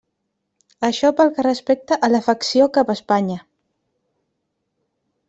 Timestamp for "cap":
2.79-2.89